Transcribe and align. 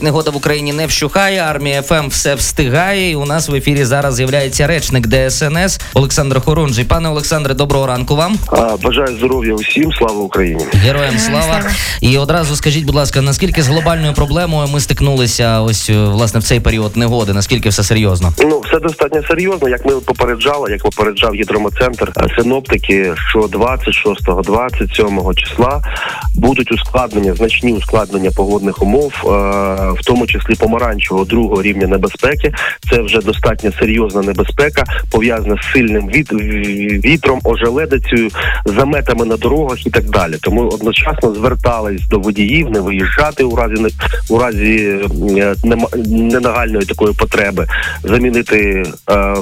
Негода 0.00 0.30
в 0.30 0.36
Україні 0.36 0.72
не 0.72 0.86
вщухає. 0.86 1.40
Армія 1.40 1.82
ФМ 1.82 2.08
все 2.08 2.34
встигає. 2.34 3.10
І 3.10 3.14
у 3.16 3.24
нас 3.24 3.48
в 3.48 3.54
ефірі 3.54 3.84
зараз 3.84 4.14
з'являється 4.14 4.66
речник 4.66 5.06
ДСНС 5.06 5.80
Олександр 5.94 6.40
Хорунжий. 6.40 6.84
Пане 6.84 7.08
Олександре, 7.08 7.54
доброго 7.54 7.86
ранку 7.86 8.16
вам. 8.16 8.36
А, 8.46 8.76
Бажаю 8.82 9.16
здоров'я 9.16 9.54
усім, 9.54 9.92
слава 9.92 10.20
Україні. 10.20 10.64
Героям 10.72 11.18
слава. 11.18 11.42
слава. 11.42 11.70
І 12.00 12.18
одразу 12.18 12.56
скажіть, 12.56 12.84
будь 12.84 12.94
ласка, 12.94 13.22
наскільки 13.22 13.62
з 13.62 13.68
глобальною 13.68 14.12
проблемою 14.14 14.68
ми 14.68 14.80
стикнулися 14.80 15.60
ось 15.60 15.90
е, 15.90 16.04
власне 16.04 16.40
в 16.40 16.44
цей 16.44 16.60
період 16.60 16.96
негоди? 16.96 17.32
Наскільки 17.32 17.68
все 17.68 17.82
серйозно? 17.82 18.32
Ну 18.38 18.60
все 18.60 18.80
достатньо 18.80 19.22
серйозно. 19.28 19.68
Як 19.68 19.84
ми 19.86 19.92
попереджали, 19.92 20.70
як 20.70 20.82
попереджав 20.82 21.34
гідрометцентр, 21.34 22.12
е, 22.16 22.26
синоптики, 22.38 23.14
що 23.30 23.38
26-27 23.38 25.34
числа 25.34 25.82
будуть 26.34 26.72
ускладнення, 26.72 27.34
значні 27.34 27.72
ускладнення 27.72 28.30
погодних 28.30 28.82
умов, 28.82 29.12
е, 29.24 29.28
в 29.92 30.04
тому 30.04 30.26
числі 30.26 30.54
помаранчевого 30.54 31.24
другого 31.24 31.62
рівня 31.62 31.86
небезпеки. 31.86 32.52
Це 32.90 33.02
вже 33.02 33.18
достатньо 33.18 33.72
серйозна 33.78 34.22
небезпека, 34.22 34.84
пов'язана 35.10 35.56
з 35.62 35.72
сильним 35.72 36.08
від, 36.08 36.32
вітром, 37.04 37.40
ожеледицею, 37.44 38.28
заметами 38.64 39.24
на 39.24 39.36
дорогах 39.36 39.86
і 39.86 39.90
так 39.90 40.04
далі. 40.04 40.34
Тому 40.40 40.62
одночасно 40.68 41.34
звертались 41.34 42.08
до 42.08 42.18
водіїв 42.18 42.70
не 42.70 42.80
виїжджати 42.80 43.44
у 43.44 43.56
разі 43.56 43.82
не 43.82 43.88
у 44.28 44.38
разі 44.38 44.98
е, 45.38 45.54
ненагальної 46.08 46.86
такої 46.86 47.14
потреби, 47.14 47.66
замінити 48.02 48.82
е, 49.10 49.34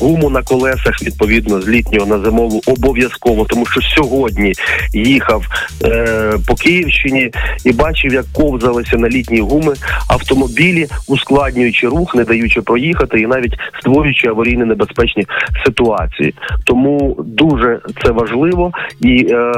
гуму 0.00 0.30
на 0.30 0.42
колесах 0.42 1.02
відповідно 1.02 1.62
з 1.62 1.68
літнього 1.68 2.06
на 2.06 2.24
зимову 2.24 2.62
обов'язково, 2.66 3.44
тому 3.44 3.66
що 3.66 3.80
сьогодні 3.80 4.52
їхав 4.92 5.44
е, 5.84 6.32
по 6.46 6.54
Київщині 6.54 7.30
і 7.64 7.72
бачив, 7.72 8.12
як 8.12 8.24
ковзалися 8.32 8.96
на 8.96 9.08
літні 9.08 9.40
гуми 9.40 9.74
автомобілі, 10.08 10.86
ускладнюючи 11.08 11.88
рух, 11.88 12.14
не 12.14 12.24
даючи 12.24 12.62
проїхати, 12.62 13.20
і 13.20 13.26
навіть 13.26 13.54
створюючи 13.80 14.28
аварійно 14.28 14.66
небезпечні 14.66 15.26
ситуації. 15.64 16.34
Тому 16.64 17.16
дуже 17.18 17.80
це 18.04 18.10
важливо 18.10 18.72
і 19.00 19.26
е, 19.30 19.54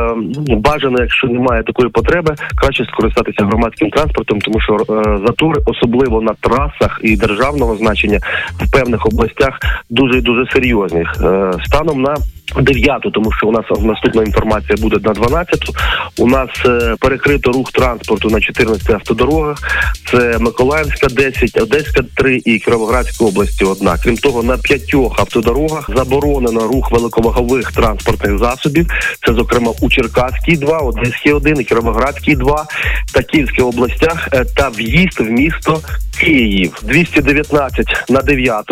бажано, 0.48 1.00
якщо 1.00 1.27
немає 1.27 1.62
такої 1.62 1.89
потреби, 1.89 2.34
краще 2.56 2.84
скористатися 2.84 3.45
громадським 3.45 3.91
транспортом, 3.91 4.41
тому 4.41 4.61
що 4.61 4.75
е, 4.75 5.19
затори, 5.27 5.61
особливо 5.67 6.20
на 6.20 6.34
трасах 6.41 7.00
і 7.03 7.17
державного 7.17 7.77
значення 7.77 8.19
в 8.53 8.72
певних 8.72 9.06
областях, 9.06 9.59
дуже 9.91 10.20
дуже 10.20 10.47
серйозні. 10.53 11.00
Е, 11.00 11.53
станом 11.67 12.03
на 12.03 12.17
Дев'яту, 12.56 13.11
тому 13.11 13.33
що 13.33 13.47
у 13.47 13.53
нас 13.53 13.65
наступна 13.81 14.23
інформація 14.23 14.77
буде 14.79 14.97
на 15.05 15.12
12-ту. 15.12 15.73
У 16.19 16.27
нас 16.27 16.51
е, 16.67 16.97
перекрито 17.01 17.53
рух 17.53 17.73
транспорту 17.73 18.31
на 18.31 18.41
14 18.41 18.91
автодорогах. 18.91 19.59
Це 20.11 20.39
Миколаївська 20.39 21.06
10, 21.06 21.61
Одеська 21.62 22.03
3 22.17 22.41
і 22.45 22.59
Кіровоградська 22.59 23.25
області. 23.25 23.65
Одна. 23.65 23.98
Крім 24.05 24.17
того, 24.17 24.43
на 24.43 24.59
п'ятьох 24.59 25.21
автодорогах 25.21 25.91
заборонено 25.97 26.61
рух 26.61 26.93
великовагових 26.93 27.73
транспортних 27.73 28.39
засобів. 28.39 28.87
Це 29.27 29.34
зокрема 29.34 29.73
у 29.81 29.91
Черкаській 29.91 30.56
2, 30.56 30.78
Одеській 30.78 31.33
1 31.33 31.61
і 31.61 31.65
Кіровоградській 31.65 32.37
2 32.37 32.67
та 33.15 33.23
Київській 33.23 33.62
областях 33.62 34.28
е, 34.33 34.45
та 34.56 34.69
в'їзд 34.69 35.21
в 35.21 35.31
місто 35.31 35.81
Київ 36.21 36.79
219 36.83 37.87
на 38.09 38.23
9 38.23 38.65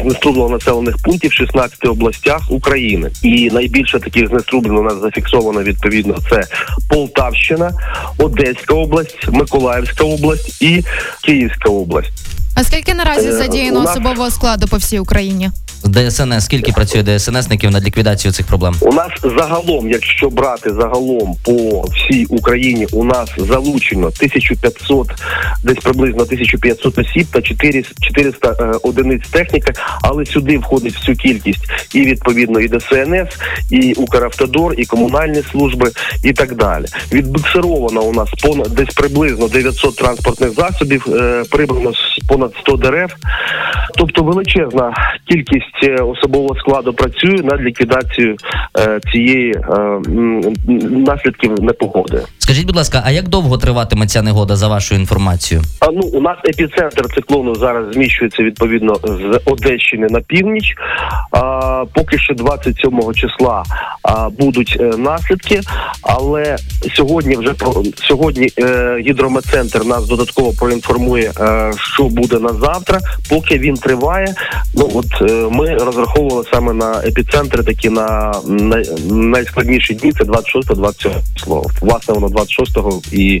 знеструблено 0.00 0.48
населених 0.48 0.96
пунктів 1.04 1.30
в 1.30 1.34
16 1.34 1.84
областях 1.84 2.40
України. 2.50 3.10
І 3.22 3.50
найбільше 3.50 3.98
таких 4.00 4.28
знеструблень 4.28 4.76
у 4.76 4.82
нас 4.82 4.94
зафіксовано 5.02 5.62
відповідно 5.62 6.16
це 6.30 6.42
Полтавщина, 6.88 7.72
Одеська 8.18 8.74
область, 8.74 9.28
Миколаївська 9.28 10.04
область 10.04 10.62
і 10.62 10.84
Київська 11.24 11.70
область. 11.70 12.12
А 12.54 12.64
скільки 12.64 12.94
наразі 12.94 13.28
Е, 13.28 13.32
задіяно 13.32 13.80
е, 13.80 13.82
нас- 13.82 13.90
особового 13.90 14.30
складу 14.30 14.68
по 14.68 14.76
всій 14.76 14.98
Україні? 14.98 15.50
ДСНС, 15.84 16.44
скільки 16.44 16.72
працює 16.72 17.02
ДСНСників 17.02 17.70
над 17.70 17.84
ліквідацією 17.84 18.32
цих 18.32 18.46
проблем? 18.46 18.74
У 18.80 18.92
нас 18.92 19.10
загалом, 19.38 19.90
якщо 19.90 20.28
брати 20.30 20.70
загалом 20.72 21.36
по 21.44 21.82
всій 21.82 22.26
Україні, 22.28 22.86
у 22.92 23.04
нас 23.04 23.30
залучено 23.36 24.06
1500, 24.06 25.08
десь 25.62 25.78
приблизно 25.78 26.22
1500 26.22 26.98
осіб 26.98 27.26
та 27.32 27.42
400, 27.42 27.94
400 28.00 28.56
е, 28.60 28.78
одиниць 28.82 29.28
техніки, 29.30 29.72
але 30.02 30.26
сюди 30.26 30.58
входить 30.58 30.94
всю 30.94 31.16
кількість 31.16 31.64
і 31.94 32.00
відповідно 32.00 32.60
і 32.60 32.68
ДСНС, 32.68 33.28
і 33.70 33.92
Укравтодор, 33.92 34.74
і 34.78 34.84
комунальні 34.84 35.42
служби, 35.52 35.90
і 36.24 36.32
так 36.32 36.54
далі. 36.54 36.84
Відбуксировано 37.12 38.02
у 38.02 38.12
нас 38.12 38.28
понад 38.42 38.68
десь 38.68 38.94
приблизно 38.94 39.48
900 39.48 39.96
транспортних 39.96 40.50
засобів, 40.50 41.06
е, 41.14 41.44
прибрано 41.50 41.92
понад 42.28 42.54
100 42.60 42.76
дерев. 42.76 43.16
Тобто 43.96 44.22
величезна 44.22 44.92
кількість 45.28 45.82
е, 45.82 46.02
особового 46.02 46.56
складу 46.56 46.92
працює 46.92 47.40
над 47.44 47.60
ліквідацією 47.60 48.36
е, 48.78 49.00
цієї 49.12 49.52
е, 49.52 50.00
наслідків 50.90 51.62
непогоди. 51.62 52.22
Скажіть, 52.38 52.66
будь 52.66 52.76
ласка, 52.76 53.02
а 53.06 53.10
як 53.10 53.28
довго 53.28 53.58
триватиме 53.58 54.06
ця 54.06 54.22
негода 54.22 54.56
за 54.56 54.68
вашою 54.68 55.00
інформацією? 55.00 55.64
А 55.80 55.86
ну 55.90 56.00
у 56.00 56.20
нас 56.20 56.36
епіцентр 56.44 57.14
циклону 57.14 57.54
зараз 57.54 57.94
зміщується 57.94 58.42
відповідно 58.42 58.94
з 59.04 59.40
Одещини 59.44 60.06
на 60.10 60.20
північ. 60.20 60.74
А, 61.30 61.84
поки 61.94 62.18
що 62.18 62.34
27 62.34 63.14
числа 63.14 63.62
а, 64.02 64.28
будуть 64.28 64.76
е, 64.80 64.84
наслідки, 64.84 65.60
але 66.02 66.56
сьогодні 66.94 67.36
вже 67.36 67.54
сьогодні 67.96 68.48
е, 68.58 68.96
гідрометцентр 69.00 69.84
нас 69.84 70.08
додатково 70.08 70.52
проінформує, 70.52 71.32
е, 71.40 71.72
що 71.94 72.04
буде 72.16 72.38
на 72.38 72.48
завтра. 72.48 73.00
Поки 73.28 73.58
він 73.58 73.74
триває, 73.74 74.34
ну 74.74 74.90
от 74.94 75.30
е, 75.30 75.32
ми 75.50 75.74
розраховували 75.74 76.44
саме 76.52 76.72
на 76.72 77.00
епіцентри, 77.04 77.62
такі 77.62 77.90
на, 77.90 78.34
на 78.46 78.82
найскладніші 79.10 79.94
дні. 79.94 80.12
Це 80.12 80.24
26-27 80.24 81.10
число. 81.34 81.66
Власне, 81.80 82.14
воно 82.14 82.26
26-го 82.26 83.00
і 83.12 83.40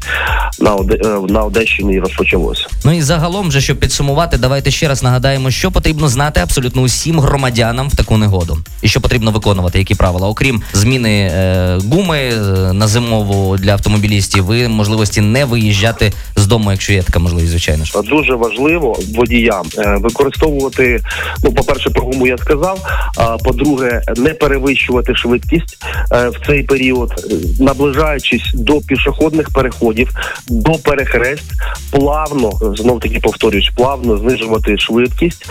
на 0.60 0.76
е, 0.76 1.20
на 1.28 1.42
Одещині 1.42 2.00
розпочалося. 2.00 2.66
Ну 2.84 2.92
і 2.92 3.02
загалом, 3.02 3.48
вже 3.48 3.60
щоб 3.60 3.76
підсумувати, 3.76 4.38
давайте 4.38 4.70
ще 4.70 4.88
раз 4.88 5.02
нагадаємо, 5.02 5.50
що 5.50 5.70
потрібно 5.70 6.08
знати 6.08 6.40
абсолютно 6.40 6.82
усім 6.82 7.20
громадянам 7.20 7.88
в 7.88 7.96
таку 7.96 8.16
негоду, 8.16 8.58
і 8.82 8.88
що 8.88 9.00
потрібно 9.00 9.30
виконувати, 9.30 9.78
які 9.78 9.94
правила, 9.94 10.28
окрім 10.28 10.62
зміни 10.72 11.30
е, 11.32 11.78
гуми 11.92 12.18
е, 12.18 12.38
на 12.72 12.86
зимову 12.86 13.56
для 13.56 13.72
автомобілістів, 13.72 14.52
і 14.52 14.68
можливості 14.68 15.20
не 15.20 15.44
виїжджати 15.44 16.12
з 16.46 16.48
дому, 16.48 16.70
якщо 16.70 16.92
є 16.92 17.02
така 17.02 17.18
можливість, 17.18 17.50
звичайно 17.50 17.84
ж. 17.84 17.92
Дуже 18.02 18.34
важливо 18.34 18.98
водіям 19.14 19.66
е, 19.78 19.96
використовувати. 20.00 21.00
Ну, 21.44 21.52
по 21.52 21.64
перше, 21.64 21.90
про 21.90 22.02
гуму 22.02 22.26
я 22.26 22.38
сказав. 22.38 22.78
А 23.16 23.36
по-друге, 23.36 24.02
не 24.16 24.30
перевищувати 24.30 25.14
швидкість 25.14 25.78
е, 26.12 26.28
в 26.28 26.46
цей 26.46 26.62
період, 26.62 27.10
е, 27.18 27.34
наближаючись 27.64 28.54
до 28.54 28.80
пішохідних 28.80 29.50
переходів, 29.50 30.10
до 30.48 30.72
перехрест, 30.72 31.44
плавно 31.90 32.52
знов 32.76 33.00
таки 33.00 33.20
повторюсь, 33.20 33.70
плавно 33.76 34.18
знижувати 34.18 34.78
швидкість, 34.78 35.46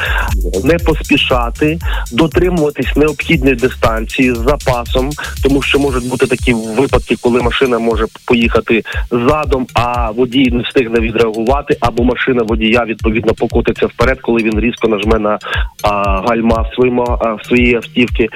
не 0.63 0.77
поспішати, 0.77 1.79
дотримуватись 2.12 2.95
необхідної 2.95 3.56
дистанції 3.56 4.33
з 4.33 4.38
запасом, 4.38 5.09
тому 5.44 5.62
що 5.62 5.79
можуть 5.79 6.07
бути 6.09 6.27
такі 6.27 6.53
випадки, 6.53 7.16
коли 7.22 7.41
машина 7.41 7.79
може 7.79 8.06
поїхати 8.25 8.83
задом, 9.12 9.67
а 9.73 10.12
водій 10.12 10.51
не 10.51 10.63
встигне 10.85 11.07
відреагувати, 11.07 11.78
або 11.79 12.03
машина 12.03 12.41
водія 12.44 12.85
відповідно 12.85 13.34
покотиться 13.34 13.88
вперед, 13.88 14.19
коли 14.22 14.44
він 14.44 14.59
різко 14.59 14.88
нажме 14.88 15.19
на 15.19 15.40
а, 15.84 16.22
гальма 16.22 16.62
в 16.62 16.75
своєму 16.75 17.03
а, 17.03 17.44
своїй 17.44 17.75
автівці. 17.75 18.29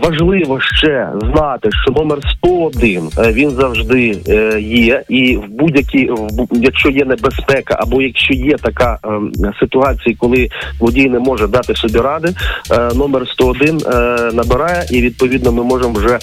Важливо 0.00 0.60
ще 0.60 1.08
знати, 1.20 1.68
що 1.82 1.92
номер 1.92 2.18
101 2.38 3.08
е, 3.18 3.32
він 3.32 3.50
завжди 3.50 4.18
е, 4.28 4.60
є, 4.60 5.02
і 5.08 5.36
в 5.36 5.48
будь-якій 5.48 6.10
в 6.10 6.46
якщо 6.52 6.90
є 6.90 7.04
небезпека, 7.04 7.76
або 7.80 8.02
якщо 8.02 8.34
є 8.34 8.56
така 8.56 8.98
ем, 9.04 9.32
ситуація, 9.60 10.16
коли 10.18 10.48
водій 10.80 11.08
не 11.08 11.18
може 11.18 11.46
дати 11.46 11.74
собі 11.74 11.98
ради, 11.98 12.34
е, 12.70 12.90
номер 12.94 13.28
101 13.28 13.80
е, 13.86 13.92
набирає, 14.32 14.86
і 14.90 15.02
відповідно 15.02 15.52
ми 15.52 15.64
можемо 15.64 15.94
вже 15.94 16.14
е, 16.14 16.18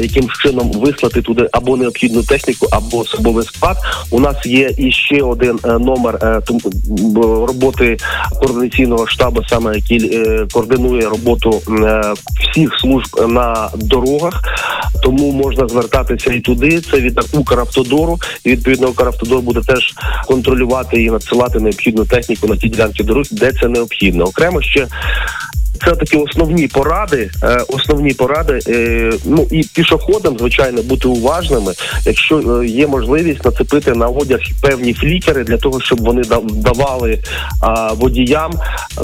яким 0.00 0.28
чином 0.28 0.70
вислати 0.72 1.22
туди 1.22 1.48
або 1.52 1.76
необхідну 1.76 2.22
техніку, 2.22 2.66
або 2.72 2.98
особовий 2.98 3.44
склад. 3.44 3.76
У 4.10 4.20
нас 4.20 4.46
є 4.46 4.70
і 4.78 4.92
ще 4.94 5.22
один 5.22 5.58
е, 5.64 5.68
номер 5.78 6.18
е, 6.22 6.40
роботи 7.46 7.96
координаційного 8.40 9.06
штабу, 9.06 9.42
саме 9.48 9.74
який 9.74 10.16
е, 10.16 10.46
координує 10.52 11.08
роботу 11.08 11.62
всіх 12.40 12.70
служб 12.80 13.28
на 13.28 13.70
дорогах. 13.74 14.42
Тому 15.02 15.32
можна 15.32 15.68
звертатися 15.68 16.32
і 16.32 16.40
туди. 16.40 16.80
Це 16.80 17.00
від 17.00 17.20
Укравтодору, 17.32 18.18
і 18.44 18.50
відповідно 18.50 18.88
Укравтодор 18.88 19.40
буде 19.40 19.60
теж 19.60 19.94
контролювати 20.26 21.02
і 21.02 21.10
надсилати 21.10 21.60
необхідну 21.60 22.04
техніку 22.04 22.46
на 22.46 22.56
ті 22.56 22.68
ділянки 22.68 23.04
дорог, 23.04 23.24
де 23.30 23.52
це 23.52 23.68
необхідно. 23.68 24.24
Окремо 24.24 24.62
ще 24.62 24.86
Це 25.84 25.92
такі 25.92 26.16
основні 26.16 26.68
поради. 26.68 27.30
е, 27.42 27.58
Основні 27.68 28.14
поради. 28.14 28.58
е, 28.68 29.12
Ну 29.24 29.46
і 29.50 29.62
пішоходам, 29.74 30.38
звичайно, 30.38 30.82
бути 30.82 31.08
уважними, 31.08 31.72
якщо 32.06 32.60
е, 32.62 32.66
є 32.66 32.86
можливість 32.86 33.44
нацепити 33.44 33.92
на 33.94 34.06
одяг 34.06 34.38
певні 34.62 34.94
флікери 34.94 35.44
для 35.44 35.56
того, 35.56 35.80
щоб 35.80 36.00
вони 36.00 36.22
да- 36.22 36.40
давали 36.54 37.18
водіям 37.96 38.52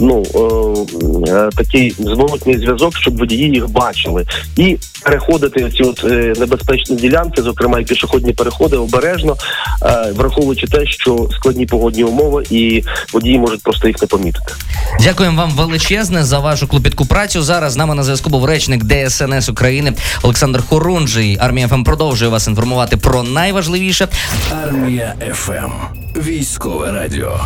ну 0.01 0.23
такий 1.57 1.95
зворотний 1.99 2.59
зв'язок, 2.59 2.97
щоб 2.97 3.19
водії 3.19 3.51
їх 3.51 3.69
бачили, 3.71 4.27
і 4.57 4.77
переходити 5.03 5.71
ці 5.77 5.83
от 5.83 6.05
е, 6.05 6.33
небезпечні 6.39 6.97
ділянки, 6.97 7.43
зокрема 7.43 7.81
і 7.81 7.85
пішохідні 7.85 8.33
переходи, 8.33 8.77
обережно, 8.77 9.37
е, 9.83 10.13
враховуючи 10.17 10.67
те, 10.67 10.87
що 10.87 11.29
складні 11.33 11.67
погодні 11.67 12.05
умови, 12.05 12.45
і 12.51 12.83
водії 13.13 13.39
можуть 13.39 13.63
просто 13.63 13.89
їх 13.89 14.03
не 14.03 14.07
помітити. 14.09 14.53
Дякуємо 15.01 15.37
вам 15.37 15.51
величезне 15.51 16.25
за 16.25 16.39
вашу 16.39 16.69
клопітку 16.69 17.07
працю. 17.07 17.43
Зараз 17.43 17.73
з 17.73 17.77
нами 17.77 17.95
на 17.95 18.03
зв'язку 18.03 18.31
був 18.31 18.45
речник 18.45 18.85
ДСНС 18.85 19.49
України 19.49 19.93
Олександр 20.23 20.63
Хорунжий. 20.69 21.39
Армія 21.41 21.69
ФМ 21.69 21.83
продовжує 21.83 22.31
вас 22.31 22.47
інформувати 22.47 22.97
про 22.97 23.23
найважливіше. 23.23 24.09
Армія 24.65 25.15
ФМ. 25.33 25.73
Військове 26.17 26.93
радіо. 26.93 27.41